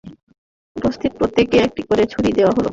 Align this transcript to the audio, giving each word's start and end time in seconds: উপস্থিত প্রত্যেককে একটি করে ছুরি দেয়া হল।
উপস্থিত 0.75 1.11
প্রত্যেককে 1.19 1.57
একটি 1.59 1.81
করে 1.89 2.03
ছুরি 2.13 2.29
দেয়া 2.37 2.51
হল। 2.51 2.65